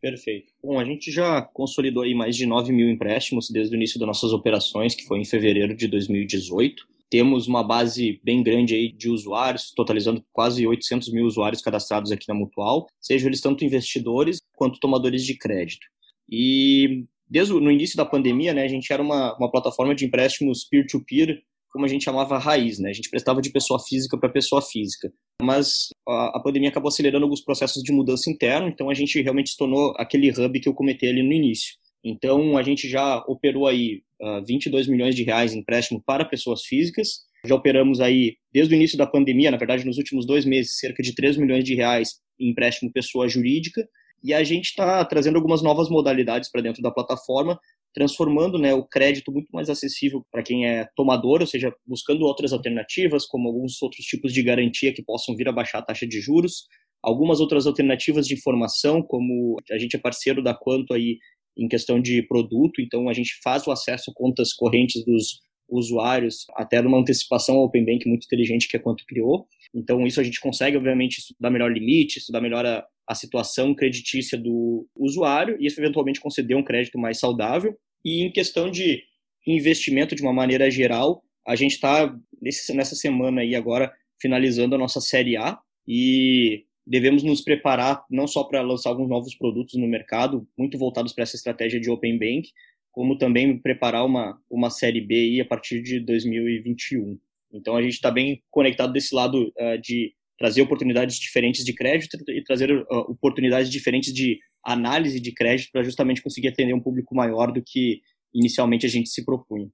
Perfeito. 0.00 0.52
Bom, 0.62 0.78
a 0.78 0.84
gente 0.84 1.10
já 1.10 1.42
consolidou 1.42 2.02
aí 2.02 2.14
mais 2.14 2.36
de 2.36 2.46
9 2.46 2.72
mil 2.72 2.88
empréstimos 2.88 3.50
desde 3.50 3.74
o 3.74 3.76
início 3.76 3.98
das 3.98 4.06
nossas 4.06 4.32
operações, 4.32 4.94
que 4.94 5.04
foi 5.04 5.18
em 5.18 5.24
fevereiro 5.24 5.74
de 5.74 5.88
2018. 5.88 6.86
Temos 7.08 7.46
uma 7.46 7.62
base 7.62 8.20
bem 8.22 8.42
grande 8.42 8.74
aí 8.74 8.92
de 8.92 9.08
usuários, 9.08 9.72
totalizando 9.74 10.24
quase 10.32 10.66
800 10.66 11.12
mil 11.12 11.24
usuários 11.24 11.62
cadastrados 11.62 12.10
aqui 12.10 12.26
na 12.28 12.34
Mutual, 12.34 12.86
sejam 13.00 13.28
eles 13.28 13.40
tanto 13.40 13.64
investidores 13.64 14.38
quanto 14.54 14.80
tomadores 14.80 15.24
de 15.24 15.36
crédito. 15.36 15.86
E 16.28 17.04
desde 17.28 17.52
o 17.52 17.60
no 17.60 17.70
início 17.70 17.96
da 17.96 18.04
pandemia, 18.04 18.52
né, 18.52 18.64
a 18.64 18.68
gente 18.68 18.92
era 18.92 19.02
uma, 19.02 19.36
uma 19.36 19.50
plataforma 19.50 19.94
de 19.94 20.04
empréstimos 20.04 20.64
peer-to-peer 20.64 21.28
-peer, 21.28 21.42
como 21.76 21.84
a 21.84 21.88
gente 21.88 22.04
chamava 22.04 22.38
raiz, 22.38 22.78
né? 22.78 22.88
A 22.88 22.92
gente 22.94 23.10
prestava 23.10 23.42
de 23.42 23.50
pessoa 23.50 23.78
física 23.78 24.18
para 24.18 24.30
pessoa 24.30 24.62
física. 24.62 25.12
Mas 25.42 25.88
a, 26.08 26.40
pandemia 26.42 26.70
acabou 26.70 26.88
acelerando 26.88 27.26
alguns 27.26 27.42
processos 27.42 27.82
de 27.82 27.92
mudança 27.92 28.30
interna, 28.30 28.66
então 28.66 28.88
a 28.88 28.94
gente 28.94 29.20
realmente 29.20 29.50
se 29.50 29.58
tornou 29.58 29.92
aquele 29.98 30.30
hub 30.30 30.58
que 30.58 30.66
eu 30.66 30.72
comentei 30.72 31.10
ali 31.10 31.22
no 31.22 31.34
início. 31.34 31.74
Então, 32.02 32.56
a 32.56 32.62
gente 32.62 32.88
já 32.88 33.22
operou 33.28 33.66
aí 33.66 34.00
uh, 34.22 34.26
ah, 34.26 34.42
22 34.46 34.88
milhões 34.88 35.14
de 35.14 35.22
reais 35.22 35.52
em 35.52 35.58
empréstimo 35.58 36.02
para 36.02 36.24
pessoas 36.24 36.64
físicas. 36.64 37.26
Já 37.44 37.54
operamos 37.54 38.00
aí, 38.00 38.36
desde 38.50 38.74
o 38.74 38.76
início 38.76 38.96
da 38.96 39.06
pandemia, 39.06 39.50
na 39.50 39.58
verdade, 39.58 39.84
nos 39.84 39.98
últimos 39.98 40.24
dois 40.24 40.46
meses, 40.46 40.78
cerca 40.78 41.02
de 41.02 41.14
3 41.14 41.36
milhões 41.36 41.62
de 41.62 41.74
reais 41.74 42.14
em 42.40 42.52
empréstimo 42.52 42.90
pessoa 42.90 43.28
jurídica. 43.28 43.86
E 44.24 44.32
a 44.32 44.42
gente 44.42 44.70
está 44.70 45.04
trazendo 45.04 45.36
algumas 45.36 45.62
novas 45.62 45.90
modalidades 45.90 46.50
para 46.50 46.62
dentro 46.62 46.80
da 46.80 46.90
plataforma, 46.90 47.60
transformando 47.96 48.58
né, 48.58 48.74
o 48.74 48.84
crédito 48.84 49.32
muito 49.32 49.48
mais 49.50 49.70
acessível 49.70 50.22
para 50.30 50.42
quem 50.42 50.66
é 50.66 50.86
tomador, 50.94 51.40
ou 51.40 51.46
seja, 51.46 51.72
buscando 51.86 52.26
outras 52.26 52.52
alternativas, 52.52 53.24
como 53.24 53.48
alguns 53.48 53.80
outros 53.80 54.04
tipos 54.04 54.34
de 54.34 54.42
garantia 54.42 54.92
que 54.92 55.02
possam 55.02 55.34
vir 55.34 55.48
a 55.48 55.52
baixar 55.52 55.78
a 55.78 55.82
taxa 55.82 56.06
de 56.06 56.20
juros, 56.20 56.66
algumas 57.02 57.40
outras 57.40 57.66
alternativas 57.66 58.26
de 58.28 58.34
informação, 58.34 59.02
como 59.02 59.56
a 59.70 59.78
gente 59.78 59.96
é 59.96 59.98
parceiro 59.98 60.42
da 60.42 60.52
Quanto 60.52 60.92
aí 60.92 61.16
em 61.56 61.66
questão 61.68 61.98
de 61.98 62.22
produto, 62.28 62.82
então 62.82 63.08
a 63.08 63.14
gente 63.14 63.40
faz 63.42 63.66
o 63.66 63.70
acesso 63.70 64.10
a 64.10 64.14
contas 64.14 64.52
correntes 64.52 65.02
dos 65.02 65.40
usuários, 65.66 66.44
até 66.54 66.82
numa 66.82 67.00
antecipação 67.00 67.56
Open 67.56 67.82
Bank 67.82 68.06
muito 68.06 68.26
inteligente 68.26 68.68
que 68.68 68.76
a 68.76 68.80
Quanto 68.80 69.06
criou. 69.06 69.46
Então 69.74 70.06
isso 70.06 70.20
a 70.20 70.22
gente 70.22 70.38
consegue, 70.38 70.76
obviamente, 70.76 71.16
estudar 71.16 71.50
melhor 71.50 71.72
limite, 71.72 72.18
estudar 72.18 72.42
melhor 72.42 72.66
a, 72.66 72.84
a 73.08 73.14
situação 73.14 73.74
creditícia 73.74 74.36
do 74.36 74.86
usuário 74.94 75.56
e 75.58 75.66
isso 75.66 75.80
eventualmente 75.80 76.20
conceder 76.20 76.58
um 76.58 76.62
crédito 76.62 76.98
mais 76.98 77.18
saudável. 77.18 77.74
E 78.06 78.22
em 78.22 78.30
questão 78.30 78.70
de 78.70 79.02
investimento 79.44 80.14
de 80.14 80.22
uma 80.22 80.32
maneira 80.32 80.70
geral, 80.70 81.24
a 81.44 81.56
gente 81.56 81.72
está 81.72 82.16
nessa 82.40 82.94
semana 82.94 83.40
aí 83.40 83.56
agora 83.56 83.92
finalizando 84.22 84.76
a 84.76 84.78
nossa 84.78 85.00
série 85.00 85.36
A 85.36 85.58
e 85.88 86.64
devemos 86.86 87.24
nos 87.24 87.40
preparar 87.40 88.04
não 88.08 88.28
só 88.28 88.44
para 88.44 88.62
lançar 88.62 88.90
alguns 88.90 89.08
novos 89.08 89.34
produtos 89.34 89.74
no 89.74 89.88
mercado, 89.88 90.46
muito 90.56 90.78
voltados 90.78 91.12
para 91.12 91.24
essa 91.24 91.34
estratégia 91.34 91.80
de 91.80 91.90
Open 91.90 92.16
Bank, 92.16 92.48
como 92.92 93.18
também 93.18 93.58
preparar 93.58 94.06
uma, 94.06 94.40
uma 94.48 94.70
série 94.70 95.00
B 95.00 95.14
aí 95.16 95.40
a 95.40 95.44
partir 95.44 95.82
de 95.82 95.98
2021. 95.98 97.18
Então 97.52 97.74
a 97.74 97.82
gente 97.82 97.94
está 97.94 98.12
bem 98.12 98.40
conectado 98.52 98.92
desse 98.92 99.12
lado 99.12 99.52
uh, 99.58 99.80
de 99.82 100.14
trazer 100.38 100.62
oportunidades 100.62 101.18
diferentes 101.18 101.64
de 101.64 101.74
crédito 101.74 102.16
e 102.30 102.44
trazer 102.44 102.70
uh, 102.70 102.86
oportunidades 103.08 103.68
diferentes 103.68 104.14
de 104.14 104.38
análise 104.72 105.20
de 105.20 105.32
crédito 105.32 105.70
para 105.72 105.82
justamente 105.82 106.22
conseguir 106.22 106.48
atender 106.48 106.74
um 106.74 106.82
público 106.82 107.14
maior 107.14 107.52
do 107.52 107.62
que 107.64 108.00
inicialmente 108.34 108.84
a 108.84 108.88
gente 108.88 109.08
se 109.08 109.24
propunha. 109.24 109.68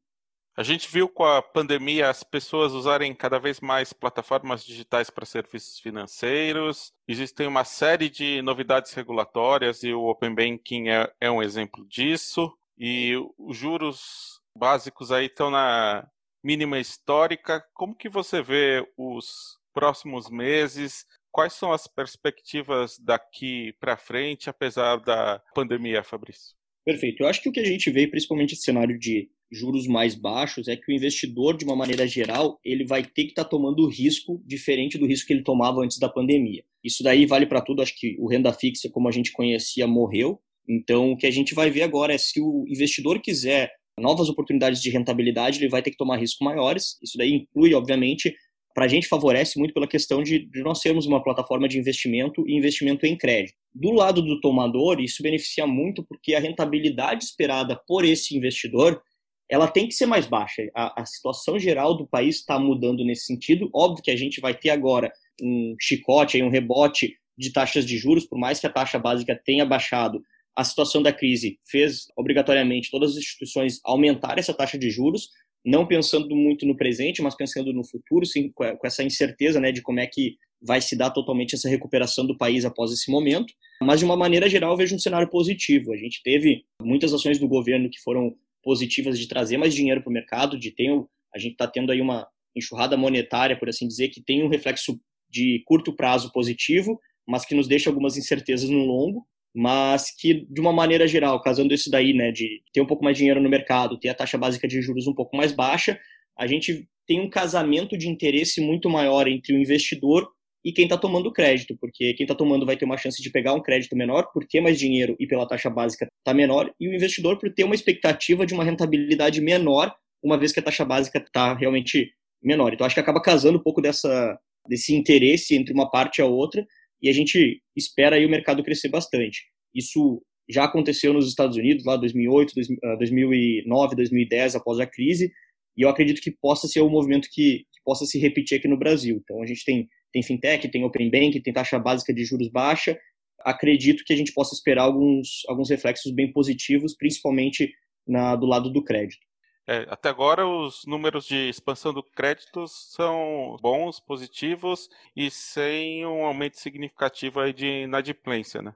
A 0.54 0.62
gente 0.62 0.86
viu 0.92 1.08
com 1.08 1.24
a 1.24 1.40
pandemia 1.40 2.10
as 2.10 2.22
pessoas 2.22 2.74
usarem 2.74 3.14
cada 3.14 3.38
vez 3.38 3.58
mais 3.58 3.94
plataformas 3.94 4.62
digitais 4.62 5.08
para 5.08 5.24
serviços 5.24 5.78
financeiros. 5.78 6.92
Existem 7.08 7.46
uma 7.46 7.64
série 7.64 8.10
de 8.10 8.42
novidades 8.42 8.92
regulatórias 8.92 9.82
e 9.82 9.94
o 9.94 10.04
Open 10.04 10.34
Banking 10.34 10.90
é, 10.90 11.10
é 11.18 11.30
um 11.30 11.42
exemplo 11.42 11.86
disso. 11.88 12.52
E 12.78 13.14
os 13.38 13.56
juros 13.56 14.42
básicos 14.54 15.10
aí 15.10 15.26
estão 15.26 15.50
na 15.50 16.06
mínima 16.44 16.78
histórica. 16.78 17.64
Como 17.72 17.96
que 17.96 18.10
você 18.10 18.42
vê 18.42 18.86
os 18.94 19.58
próximos 19.72 20.28
meses? 20.28 21.06
Quais 21.32 21.54
são 21.54 21.72
as 21.72 21.86
perspectivas 21.86 22.98
daqui 22.98 23.72
para 23.80 23.96
frente, 23.96 24.50
apesar 24.50 24.96
da 24.98 25.42
pandemia, 25.54 26.04
Fabrício? 26.04 26.54
Perfeito. 26.84 27.22
Eu 27.22 27.26
acho 27.26 27.42
que 27.42 27.48
o 27.48 27.52
que 27.52 27.60
a 27.60 27.64
gente 27.64 27.90
vê, 27.90 28.06
principalmente 28.06 28.52
esse 28.52 28.64
cenário 28.64 28.98
de 28.98 29.30
juros 29.50 29.86
mais 29.86 30.14
baixos, 30.14 30.68
é 30.68 30.76
que 30.76 30.92
o 30.92 30.94
investidor, 30.94 31.56
de 31.56 31.64
uma 31.64 31.74
maneira 31.74 32.06
geral, 32.06 32.60
ele 32.62 32.84
vai 32.84 33.02
ter 33.02 33.24
que 33.24 33.30
estar 33.30 33.44
tá 33.44 33.50
tomando 33.50 33.88
risco 33.88 34.42
diferente 34.44 34.98
do 34.98 35.06
risco 35.06 35.26
que 35.26 35.32
ele 35.32 35.42
tomava 35.42 35.80
antes 35.82 35.98
da 35.98 36.08
pandemia. 36.08 36.64
Isso 36.84 37.02
daí 37.02 37.24
vale 37.24 37.46
para 37.46 37.62
tudo. 37.62 37.80
Acho 37.80 37.94
que 37.96 38.14
o 38.18 38.28
renda 38.28 38.52
fixa, 38.52 38.90
como 38.90 39.08
a 39.08 39.12
gente 39.12 39.32
conhecia, 39.32 39.86
morreu. 39.86 40.38
Então, 40.68 41.12
o 41.12 41.16
que 41.16 41.26
a 41.26 41.30
gente 41.30 41.54
vai 41.54 41.70
ver 41.70 41.82
agora 41.82 42.12
é 42.12 42.18
se 42.18 42.40
o 42.40 42.64
investidor 42.68 43.20
quiser 43.20 43.72
novas 43.98 44.28
oportunidades 44.28 44.82
de 44.82 44.90
rentabilidade, 44.90 45.58
ele 45.58 45.68
vai 45.68 45.82
ter 45.82 45.90
que 45.90 45.96
tomar 45.96 46.18
riscos 46.18 46.44
maiores. 46.44 46.98
Isso 47.02 47.16
daí 47.16 47.32
inclui, 47.32 47.74
obviamente, 47.74 48.34
para 48.74 48.84
a 48.86 48.88
gente 48.88 49.08
favorece 49.08 49.58
muito 49.58 49.74
pela 49.74 49.86
questão 49.86 50.22
de, 50.22 50.38
de, 50.46 50.62
nós 50.62 50.80
sermos 50.80 51.06
uma 51.06 51.22
plataforma 51.22 51.68
de 51.68 51.78
investimento 51.78 52.46
e 52.48 52.56
investimento 52.56 53.06
em 53.06 53.16
crédito. 53.16 53.56
Do 53.74 53.90
lado 53.90 54.22
do 54.22 54.40
tomador, 54.40 55.00
isso 55.00 55.22
beneficia 55.22 55.66
muito 55.66 56.04
porque 56.04 56.34
a 56.34 56.40
rentabilidade 56.40 57.24
esperada 57.24 57.80
por 57.86 58.04
esse 58.04 58.36
investidor 58.36 59.02
ela 59.50 59.68
tem 59.68 59.86
que 59.86 59.94
ser 59.94 60.06
mais 60.06 60.26
baixa. 60.26 60.62
A, 60.74 61.02
a 61.02 61.04
situação 61.04 61.58
geral 61.58 61.94
do 61.94 62.06
país 62.06 62.36
está 62.36 62.58
mudando 62.58 63.04
nesse 63.04 63.26
sentido. 63.26 63.68
Óbvio 63.74 64.02
que 64.02 64.10
a 64.10 64.16
gente 64.16 64.40
vai 64.40 64.54
ter 64.54 64.70
agora 64.70 65.12
um 65.42 65.76
chicote, 65.78 66.42
um 66.42 66.48
rebote 66.48 67.14
de 67.36 67.52
taxas 67.52 67.84
de 67.84 67.98
juros, 67.98 68.24
por 68.24 68.38
mais 68.38 68.60
que 68.60 68.66
a 68.66 68.72
taxa 68.72 68.98
básica 68.98 69.38
tenha 69.44 69.66
baixado, 69.66 70.22
a 70.56 70.64
situação 70.64 71.02
da 71.02 71.12
crise 71.12 71.58
fez 71.66 72.06
obrigatoriamente 72.16 72.90
todas 72.90 73.12
as 73.12 73.18
instituições 73.18 73.80
aumentar 73.84 74.38
essa 74.38 74.54
taxa 74.54 74.78
de 74.78 74.90
juros, 74.90 75.28
não 75.64 75.86
pensando 75.86 76.34
muito 76.34 76.66
no 76.66 76.76
presente, 76.76 77.22
mas 77.22 77.36
pensando 77.36 77.72
no 77.72 77.84
futuro, 77.84 78.26
sim, 78.26 78.50
com 78.50 78.86
essa 78.86 79.02
incerteza 79.02 79.60
né, 79.60 79.70
de 79.70 79.80
como 79.82 80.00
é 80.00 80.06
que 80.06 80.36
vai 80.60 80.80
se 80.80 80.96
dar 80.96 81.10
totalmente 81.10 81.54
essa 81.54 81.68
recuperação 81.68 82.26
do 82.26 82.36
país 82.36 82.64
após 82.64 82.92
esse 82.92 83.10
momento. 83.10 83.52
Mas, 83.82 84.00
de 84.00 84.04
uma 84.04 84.16
maneira 84.16 84.48
geral, 84.48 84.72
eu 84.72 84.76
vejo 84.76 84.94
um 84.94 84.98
cenário 84.98 85.28
positivo. 85.28 85.92
A 85.92 85.96
gente 85.96 86.20
teve 86.22 86.64
muitas 86.80 87.12
ações 87.12 87.38
do 87.38 87.48
governo 87.48 87.90
que 87.90 88.00
foram 88.00 88.34
positivas 88.62 89.18
de 89.18 89.26
trazer 89.26 89.56
mais 89.56 89.74
dinheiro 89.74 90.00
para 90.00 90.10
o 90.10 90.12
mercado, 90.12 90.58
de 90.58 90.70
ter, 90.70 90.88
a 91.34 91.38
gente 91.38 91.52
está 91.52 91.66
tendo 91.66 91.90
aí 91.90 92.00
uma 92.00 92.26
enxurrada 92.54 92.96
monetária, 92.96 93.58
por 93.58 93.68
assim 93.68 93.88
dizer, 93.88 94.08
que 94.08 94.22
tem 94.22 94.42
um 94.42 94.48
reflexo 94.48 95.00
de 95.28 95.62
curto 95.64 95.92
prazo 95.94 96.30
positivo, 96.32 97.00
mas 97.26 97.44
que 97.44 97.54
nos 97.54 97.66
deixa 97.66 97.88
algumas 97.90 98.16
incertezas 98.16 98.68
no 98.68 98.84
longo 98.84 99.26
mas 99.54 100.14
que 100.16 100.46
de 100.48 100.60
uma 100.60 100.72
maneira 100.72 101.06
geral, 101.06 101.40
casando 101.42 101.74
isso 101.74 101.90
daí, 101.90 102.12
né, 102.12 102.32
de 102.32 102.62
ter 102.72 102.80
um 102.80 102.86
pouco 102.86 103.04
mais 103.04 103.16
de 103.16 103.20
dinheiro 103.20 103.40
no 103.40 103.48
mercado, 103.48 103.98
ter 103.98 104.08
a 104.08 104.14
taxa 104.14 104.38
básica 104.38 104.66
de 104.66 104.80
juros 104.80 105.06
um 105.06 105.14
pouco 105.14 105.36
mais 105.36 105.52
baixa, 105.52 105.98
a 106.38 106.46
gente 106.46 106.88
tem 107.06 107.20
um 107.20 107.28
casamento 107.28 107.96
de 107.96 108.08
interesse 108.08 108.60
muito 108.60 108.88
maior 108.88 109.28
entre 109.28 109.54
o 109.54 109.58
investidor 109.58 110.28
e 110.64 110.72
quem 110.72 110.84
está 110.84 110.96
tomando 110.96 111.32
crédito, 111.32 111.76
porque 111.78 112.14
quem 112.14 112.24
está 112.24 112.34
tomando 112.34 112.64
vai 112.64 112.76
ter 112.76 112.84
uma 112.84 112.96
chance 112.96 113.20
de 113.20 113.30
pegar 113.30 113.52
um 113.52 113.60
crédito 113.60 113.96
menor 113.96 114.30
por 114.32 114.46
ter 114.46 114.60
mais 114.60 114.78
dinheiro 114.78 115.16
e 115.18 115.26
pela 115.26 115.46
taxa 115.46 115.68
básica 115.68 116.06
está 116.18 116.32
menor, 116.32 116.72
e 116.78 116.88
o 116.88 116.94
investidor 116.94 117.38
por 117.38 117.52
ter 117.52 117.64
uma 117.64 117.74
expectativa 117.74 118.46
de 118.46 118.54
uma 118.54 118.64
rentabilidade 118.64 119.40
menor, 119.40 119.92
uma 120.22 120.38
vez 120.38 120.52
que 120.52 120.60
a 120.60 120.62
taxa 120.62 120.84
básica 120.84 121.18
está 121.18 121.52
realmente 121.54 122.12
menor. 122.42 122.72
Então 122.72 122.86
acho 122.86 122.94
que 122.94 123.00
acaba 123.00 123.20
casando 123.20 123.58
um 123.58 123.62
pouco 123.62 123.82
dessa, 123.82 124.38
desse 124.68 124.94
interesse 124.94 125.56
entre 125.56 125.74
uma 125.74 125.90
parte 125.90 126.18
e 126.18 126.22
a 126.22 126.26
outra, 126.26 126.64
e 127.02 127.08
a 127.08 127.12
gente 127.12 127.60
espera 127.76 128.16
aí 128.16 128.24
o 128.24 128.30
mercado 128.30 128.62
crescer 128.62 128.88
bastante. 128.88 129.42
Isso 129.74 130.22
já 130.48 130.64
aconteceu 130.64 131.12
nos 131.12 131.28
Estados 131.28 131.56
Unidos, 131.56 131.84
lá 131.84 131.96
2008, 131.96 132.54
2009, 132.98 133.96
2010, 133.96 134.56
após 134.56 134.78
a 134.78 134.86
crise, 134.86 135.32
e 135.76 135.82
eu 135.82 135.88
acredito 135.88 136.20
que 136.20 136.30
possa 136.30 136.68
ser 136.68 136.82
um 136.82 136.90
movimento 136.90 137.28
que, 137.32 137.58
que 137.58 137.80
possa 137.84 138.04
se 138.04 138.18
repetir 138.18 138.58
aqui 138.58 138.68
no 138.68 138.78
Brasil. 138.78 139.20
Então, 139.22 139.42
a 139.42 139.46
gente 139.46 139.64
tem, 139.64 139.88
tem 140.12 140.22
fintech, 140.22 140.68
tem 140.68 140.84
open 140.84 141.10
bank, 141.10 141.40
tem 141.40 141.52
taxa 141.52 141.78
básica 141.78 142.12
de 142.12 142.24
juros 142.24 142.48
baixa. 142.48 142.98
Acredito 143.40 144.04
que 144.04 144.12
a 144.12 144.16
gente 144.16 144.32
possa 144.32 144.54
esperar 144.54 144.82
alguns, 144.82 145.42
alguns 145.48 145.70
reflexos 145.70 146.12
bem 146.12 146.30
positivos, 146.30 146.94
principalmente 146.96 147.72
na, 148.06 148.36
do 148.36 148.46
lado 148.46 148.70
do 148.70 148.84
crédito. 148.84 149.26
É, 149.66 149.86
até 149.88 150.08
agora, 150.08 150.46
os 150.46 150.84
números 150.86 151.24
de 151.24 151.48
expansão 151.48 151.94
do 151.94 152.02
crédito 152.02 152.66
são 152.66 153.56
bons, 153.62 154.00
positivos 154.00 154.88
e 155.16 155.30
sem 155.30 156.04
um 156.04 156.24
aumento 156.24 156.58
significativo 156.58 157.40
aí 157.40 157.52
de 157.52 157.84
inadimplência, 157.84 158.60
né? 158.60 158.74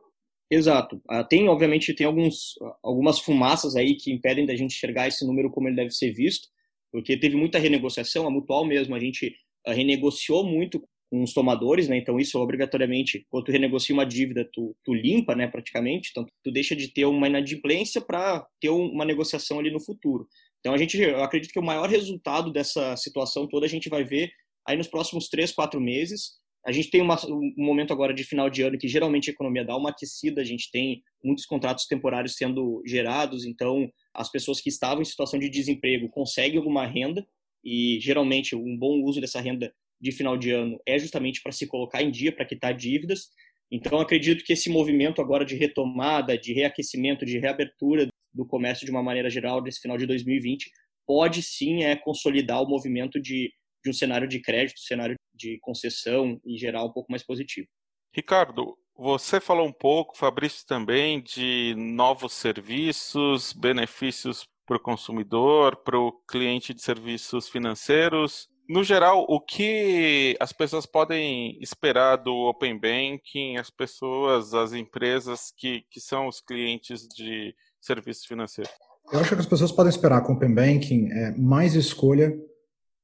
Exato. 0.48 1.02
Ah, 1.08 1.24
tem, 1.24 1.48
obviamente, 1.48 1.92
tem 1.92 2.06
alguns, 2.06 2.54
algumas 2.82 3.18
fumaças 3.18 3.74
aí 3.74 3.96
que 3.96 4.12
impedem 4.12 4.46
da 4.46 4.54
gente 4.54 4.76
enxergar 4.76 5.08
esse 5.08 5.26
número 5.26 5.50
como 5.50 5.68
ele 5.68 5.76
deve 5.76 5.90
ser 5.90 6.12
visto, 6.12 6.48
porque 6.92 7.16
teve 7.16 7.36
muita 7.36 7.58
renegociação, 7.58 8.26
a 8.26 8.30
Mutual 8.30 8.64
mesmo, 8.64 8.94
a 8.94 9.00
gente 9.00 9.34
ah, 9.66 9.72
renegociou 9.72 10.44
muito 10.44 10.80
com 11.10 11.22
os 11.22 11.32
tomadores, 11.32 11.88
né? 11.88 11.96
Então 11.96 12.18
isso 12.18 12.38
obrigatoriamente, 12.38 13.26
quando 13.28 13.44
tu 13.44 13.52
renegocia 13.52 13.94
uma 13.94 14.06
dívida, 14.06 14.48
tu, 14.52 14.76
tu 14.84 14.94
limpa, 14.94 15.34
né, 15.34 15.46
praticamente. 15.46 16.10
Então 16.10 16.26
tu 16.42 16.50
deixa 16.52 16.74
de 16.74 16.88
ter 16.92 17.04
uma 17.04 17.28
inadimplência 17.28 18.00
para 18.00 18.46
ter 18.60 18.70
uma 18.70 19.04
negociação 19.04 19.58
ali 19.58 19.70
no 19.70 19.80
futuro. 19.80 20.26
Então, 20.66 20.74
a 20.74 20.78
gente, 20.78 21.00
eu 21.00 21.22
acredito 21.22 21.52
que 21.52 21.60
o 21.60 21.64
maior 21.64 21.88
resultado 21.88 22.50
dessa 22.50 22.96
situação 22.96 23.46
toda 23.46 23.66
a 23.66 23.68
gente 23.68 23.88
vai 23.88 24.02
ver 24.02 24.32
aí 24.66 24.76
nos 24.76 24.88
próximos 24.88 25.28
três, 25.28 25.52
quatro 25.52 25.80
meses. 25.80 26.40
A 26.66 26.72
gente 26.72 26.90
tem 26.90 27.00
uma, 27.00 27.16
um 27.24 27.54
momento 27.56 27.92
agora 27.92 28.12
de 28.12 28.24
final 28.24 28.50
de 28.50 28.62
ano 28.62 28.76
que 28.76 28.88
geralmente 28.88 29.30
a 29.30 29.32
economia 29.32 29.64
dá 29.64 29.76
uma 29.76 29.90
aquecida, 29.90 30.40
a 30.40 30.44
gente 30.44 30.68
tem 30.72 31.04
muitos 31.22 31.46
contratos 31.46 31.86
temporários 31.86 32.34
sendo 32.34 32.82
gerados, 32.84 33.44
então 33.44 33.88
as 34.12 34.28
pessoas 34.28 34.60
que 34.60 34.68
estavam 34.68 35.02
em 35.02 35.04
situação 35.04 35.38
de 35.38 35.48
desemprego 35.48 36.08
conseguem 36.08 36.58
alguma 36.58 36.84
renda 36.84 37.24
e 37.64 38.00
geralmente 38.00 38.56
um 38.56 38.76
bom 38.76 39.04
uso 39.04 39.20
dessa 39.20 39.40
renda 39.40 39.72
de 40.00 40.10
final 40.10 40.36
de 40.36 40.50
ano 40.50 40.80
é 40.84 40.98
justamente 40.98 41.40
para 41.44 41.52
se 41.52 41.68
colocar 41.68 42.02
em 42.02 42.10
dia, 42.10 42.34
para 42.34 42.44
quitar 42.44 42.74
dívidas. 42.74 43.28
Então, 43.70 44.00
acredito 44.00 44.42
que 44.42 44.52
esse 44.52 44.68
movimento 44.68 45.22
agora 45.22 45.44
de 45.44 45.54
retomada, 45.54 46.36
de 46.36 46.52
reaquecimento, 46.52 47.24
de 47.24 47.38
reabertura 47.38 48.08
do 48.36 48.46
comércio 48.46 48.84
de 48.84 48.90
uma 48.92 49.02
maneira 49.02 49.30
geral 49.30 49.62
nesse 49.62 49.80
final 49.80 49.96
de 49.96 50.06
2020 50.06 50.70
pode 51.06 51.42
sim 51.42 51.84
é 51.84 51.96
consolidar 51.96 52.62
o 52.62 52.68
movimento 52.68 53.20
de, 53.20 53.50
de 53.82 53.90
um 53.90 53.92
cenário 53.92 54.28
de 54.28 54.40
crédito, 54.40 54.80
cenário 54.80 55.14
de 55.34 55.58
concessão 55.60 56.40
em 56.44 56.58
geral 56.58 56.88
um 56.88 56.92
pouco 56.92 57.10
mais 57.10 57.24
positivo. 57.24 57.68
Ricardo, 58.14 58.76
Você 58.98 59.40
falou 59.40 59.66
um 59.66 59.72
pouco, 59.72 60.16
Fabrício 60.16 60.66
também, 60.66 61.22
de 61.22 61.74
novos 61.76 62.32
serviços, 62.32 63.52
benefícios 63.52 64.46
para 64.66 64.78
o 64.78 64.80
consumidor, 64.80 65.76
para 65.84 65.98
o 65.98 66.12
cliente 66.26 66.74
de 66.74 66.82
serviços 66.82 67.48
financeiros. 67.48 68.48
No 68.68 68.82
geral, 68.82 69.24
o 69.28 69.40
que 69.40 70.36
as 70.40 70.52
pessoas 70.52 70.86
podem 70.86 71.56
esperar 71.60 72.16
do 72.16 72.34
Open 72.34 72.76
Banking, 72.80 73.58
as 73.58 73.70
pessoas, 73.70 74.54
as 74.54 74.72
empresas 74.72 75.52
que, 75.56 75.82
que 75.88 76.00
são 76.00 76.26
os 76.26 76.40
clientes 76.40 77.06
de 77.06 77.54
serviços 77.86 78.26
financeiros? 78.26 78.72
Eu 79.12 79.20
acho 79.20 79.34
que 79.34 79.40
as 79.40 79.46
pessoas 79.46 79.70
podem 79.70 79.90
esperar 79.90 80.22
com 80.22 80.32
o 80.32 80.36
Open 80.36 80.52
Banking 80.52 81.10
é 81.12 81.30
mais 81.36 81.74
escolha 81.74 82.36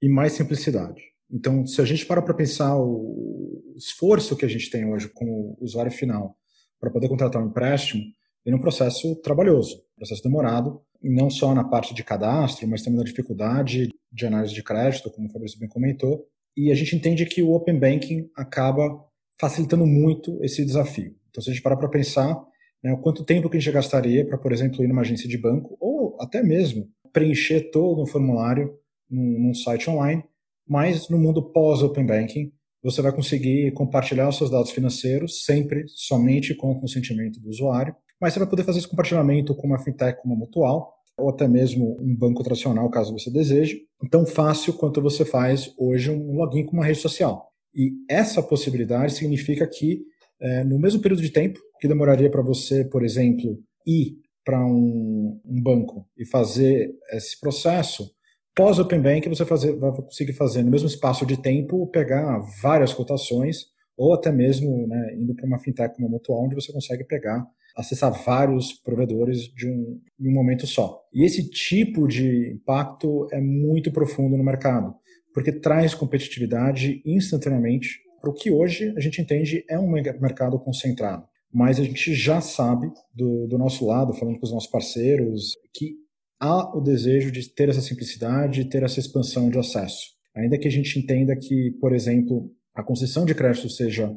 e 0.01 0.09
mais 0.09 0.33
simplicidade. 0.33 1.01
Então, 1.31 1.65
se 1.65 1.81
a 1.81 1.85
gente 1.85 2.05
para 2.05 2.21
para 2.21 2.35
pensar 2.35 2.77
o 2.77 3.63
esforço 3.77 4.37
que 4.37 4.45
a 4.45 4.49
gente 4.49 4.69
tem 4.69 4.85
hoje 4.93 5.09
com 5.09 5.25
o 5.25 5.57
usuário 5.61 5.93
final 5.93 6.37
para 6.79 6.91
poder 6.91 7.09
contratar 7.09 7.41
um 7.41 7.47
empréstimo, 7.47 8.03
ele 8.45 8.57
é 8.57 8.59
um 8.59 8.61
processo 8.61 9.15
trabalhoso, 9.23 9.83
processo 9.97 10.23
demorado, 10.23 10.83
não 11.01 11.31
só 11.31 11.55
na 11.55 11.65
parte 11.65 11.95
de 11.95 12.05
cadastro, 12.05 12.67
mas 12.69 12.83
também 12.83 12.99
na 12.99 13.05
dificuldade 13.05 13.89
de 14.11 14.27
análise 14.27 14.53
de 14.53 14.63
crédito, 14.63 15.11
como 15.11 15.29
o 15.29 15.31
Fabrício 15.31 15.59
bem 15.59 15.69
comentou. 15.69 16.27
E 16.57 16.71
a 16.71 16.75
gente 16.75 16.95
entende 16.95 17.25
que 17.25 17.43
o 17.43 17.53
Open 17.53 17.79
Banking 17.79 18.29
acaba 18.37 19.03
facilitando 19.41 19.87
muito 19.87 20.39
esse 20.45 20.65
desafio. 20.65 21.17
Então, 21.31 21.43
se 21.43 21.51
a 21.51 21.53
gente 21.53 21.63
parar 21.63 21.77
para 21.77 21.89
pensar, 21.89 22.39
né, 22.83 22.97
quanto 23.03 23.25
tempo 23.25 23.49
que 23.49 23.57
a 23.57 23.61
gente 23.61 23.73
gastaria 23.73 24.27
para, 24.27 24.39
por 24.39 24.53
exemplo, 24.53 24.83
ir 24.83 24.89
numa 24.89 25.03
agência 25.03 25.29
de 25.29 25.39
banco, 25.39 25.77
ou 25.81 26.17
até 26.21 26.43
mesmo 26.43 26.89
preencher 27.13 27.71
todo 27.71 28.03
um 28.03 28.07
formulário 28.07 28.75
num, 29.09 29.39
num 29.39 29.55
site 29.55 29.89
online, 29.89 30.25
mas 30.67 31.09
no 31.09 31.19
mundo 31.19 31.53
pós-Open 31.53 32.07
Banking, 32.07 32.53
você 32.83 33.01
vai 33.01 33.13
conseguir 33.13 33.73
compartilhar 33.73 34.29
os 34.29 34.37
seus 34.37 34.51
dados 34.51 34.71
financeiros 34.71 35.45
sempre, 35.45 35.85
somente 35.89 36.55
com 36.55 36.73
o 36.73 36.81
consentimento 36.81 37.41
do 37.41 37.49
usuário, 37.49 37.95
mas 38.21 38.33
você 38.33 38.41
vai 38.41 38.49
poder 38.49 38.65
fazer 38.65 38.79
esse 38.79 38.89
compartilhamento 38.89 39.55
com 39.55 39.67
uma 39.67 39.79
fintech 39.79 40.21
como 40.21 40.35
a 40.35 40.37
Mutual, 40.37 40.95
ou 41.17 41.29
até 41.29 41.47
mesmo 41.47 41.97
um 42.01 42.17
banco 42.17 42.43
tradicional, 42.43 42.89
caso 42.91 43.13
você 43.13 43.31
deseje, 43.31 43.83
tão 44.11 44.27
fácil 44.27 44.73
quanto 44.73 45.01
você 45.01 45.25
faz 45.25 45.73
hoje 45.79 46.11
um 46.11 46.35
login 46.35 46.65
com 46.65 46.73
uma 46.73 46.85
rede 46.85 46.99
social. 46.99 47.53
E 47.75 47.93
essa 48.09 48.43
possibilidade 48.43 49.15
significa 49.15 49.67
que, 49.67 50.03
é, 50.43 50.65
no 50.65 50.79
mesmo 50.79 51.01
período 51.01 51.23
de 51.23 51.31
tempo 51.31 51.61
que 51.81 51.87
demoraria 51.87 52.31
para 52.31 52.43
você, 52.43 52.85
por 52.85 53.05
exemplo, 53.05 53.59
ir 53.87 54.17
para 54.45 54.65
um, 54.65 55.41
um, 55.45 55.63
banco 55.63 56.07
e 56.19 56.27
fazer 56.27 56.93
esse 57.13 57.39
processo, 57.41 58.11
pós 58.55 58.79
Open 58.81 59.01
Bank 59.01 59.29
você 59.29 59.45
fazer, 59.45 59.77
vai 59.77 59.93
conseguir 59.93 60.33
fazer 60.33 60.65
no 60.65 60.71
mesmo 60.71 60.89
espaço 60.89 61.25
de 61.25 61.41
tempo, 61.41 61.87
pegar 61.89 62.41
várias 62.61 62.93
cotações, 62.93 63.67
ou 63.97 64.13
até 64.15 64.33
mesmo 64.33 64.87
né, 64.89 65.15
indo 65.17 65.35
para 65.35 65.47
uma 65.47 65.61
fintech 65.61 65.95
como 65.95 66.09
a 66.09 66.11
Mutual, 66.11 66.45
onde 66.45 66.57
você 66.57 66.73
consegue 66.73 67.05
pegar 67.05 67.47
acessar 67.77 68.13
vários 68.25 68.73
provedores 68.73 69.45
de 69.55 69.69
um, 69.69 70.01
em 70.21 70.29
um 70.29 70.33
momento 70.33 70.67
só. 70.67 71.01
E 71.13 71.25
esse 71.25 71.49
tipo 71.49 72.07
de 72.07 72.53
impacto 72.53 73.27
é 73.33 73.41
muito 73.41 73.91
profundo 73.91 74.37
no 74.37 74.45
mercado, 74.45 74.95
porque 75.33 75.53
traz 75.53 75.95
competitividade 75.95 77.01
instantaneamente 77.05 78.01
para 78.23 78.31
o 78.31 78.33
que 78.33 78.53
hoje 78.53 78.95
a 78.97 79.01
gente 79.01 79.21
entende 79.21 79.65
é 79.69 79.77
um 79.77 79.91
mercado 79.91 80.57
concentrado. 80.61 81.27
Mas 81.53 81.81
a 81.81 81.85
gente 81.85 82.15
já 82.15 82.41
sabe 82.41 82.91
do, 83.13 83.49
do 83.49 83.59
nosso 83.59 83.85
lado, 83.85 84.15
falando 84.15 84.39
com 84.39 84.47
os 84.47 84.53
nossos 84.53 84.71
parceiros, 84.71 85.57
que 85.75 85.97
há 86.41 86.75
o 86.75 86.81
desejo 86.81 87.33
de 87.33 87.53
ter 87.53 87.69
essa 87.69 87.81
simplicidade, 87.81 88.65
ter 88.67 88.85
essa 88.85 89.01
expansão 89.01 89.51
de 89.51 89.59
acesso. 89.59 90.13
Ainda 90.35 90.57
que 90.57 90.69
a 90.69 90.71
gente 90.71 90.99
entenda 90.99 91.37
que, 91.37 91.73
por 91.81 91.93
exemplo, 91.93 92.51
a 92.75 92.83
concessão 92.83 93.27
de 93.27 93.35
crédito 93.35 93.69
seja 93.69 94.17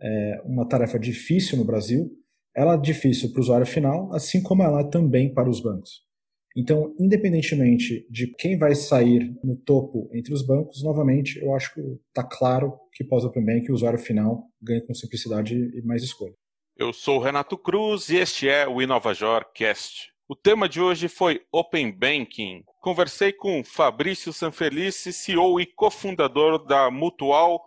é, 0.00 0.40
uma 0.44 0.66
tarefa 0.66 0.98
difícil 0.98 1.58
no 1.58 1.64
Brasil, 1.64 2.10
ela 2.56 2.74
é 2.74 2.78
difícil 2.78 3.30
para 3.30 3.40
o 3.40 3.42
usuário 3.42 3.66
final, 3.66 4.12
assim 4.14 4.42
como 4.42 4.62
ela 4.62 4.80
é 4.80 4.84
também 4.84 5.34
para 5.34 5.50
os 5.50 5.60
bancos. 5.60 6.08
Então, 6.56 6.94
independentemente 6.98 8.06
de 8.10 8.26
quem 8.34 8.58
vai 8.58 8.74
sair 8.74 9.38
no 9.42 9.56
topo 9.56 10.10
entre 10.12 10.34
os 10.34 10.44
bancos, 10.44 10.82
novamente, 10.82 11.38
eu 11.38 11.54
acho 11.54 11.72
que 11.74 11.80
está 11.80 12.24
claro 12.24 12.76
que 12.92 13.04
pós-Open 13.04 13.44
Bank 13.44 13.70
o 13.70 13.74
usuário 13.74 13.98
final 13.98 14.44
ganha 14.60 14.84
com 14.84 14.92
simplicidade 14.94 15.54
e 15.54 15.82
mais 15.82 16.02
escolha. 16.02 16.34
Eu 16.76 16.92
sou 16.92 17.18
o 17.18 17.22
Renato 17.22 17.56
Cruz 17.56 18.08
e 18.08 18.16
este 18.16 18.48
é 18.48 18.66
o 18.66 18.82
InovaJor 18.82 19.44
Cast. 19.52 20.10
O 20.28 20.36
tema 20.36 20.68
de 20.68 20.80
hoje 20.80 21.08
foi 21.08 21.42
Open 21.52 21.90
Banking. 21.90 22.62
Conversei 22.80 23.32
com 23.32 23.62
Fabrício 23.64 24.32
Sanfelice, 24.32 25.12
CEO 25.12 25.60
e 25.60 25.66
cofundador 25.66 26.64
da 26.64 26.90
Mutual. 26.90 27.60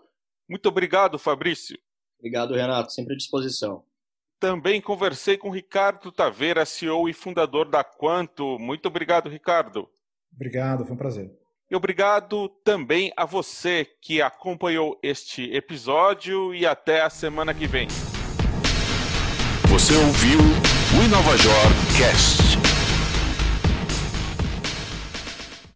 Muito 0.50 0.68
obrigado, 0.68 1.20
Fabrício. 1.20 1.78
Obrigado, 2.18 2.54
Renato. 2.54 2.92
Sempre 2.92 3.16
à 3.16 3.18
disposição. 3.18 3.84
Também 4.44 4.82
conversei 4.82 5.38
com 5.38 5.50
Ricardo 5.50 6.12
Taveira, 6.12 6.66
CEO 6.66 7.08
e 7.08 7.14
fundador 7.14 7.66
da 7.70 7.82
Quanto. 7.82 8.60
Muito 8.60 8.88
obrigado, 8.88 9.30
Ricardo. 9.30 9.88
Obrigado, 10.36 10.84
foi 10.84 10.94
um 10.94 10.98
prazer. 10.98 11.32
E 11.72 11.76
obrigado 11.78 12.50
também 12.62 13.14
a 13.16 13.24
você 13.24 13.88
que 14.02 14.22
acompanhou 14.22 15.00
este 15.02 15.50
episódio 15.56 16.54
e 16.54 16.66
até 16.66 17.04
a 17.04 17.10
semana 17.10 17.54
que 17.54 17.66
vem. 17.66 17.88
Você 19.70 19.96
ouviu 19.96 20.40
o 20.40 21.06
InovaJor 21.06 21.54
Cast. 21.98 22.43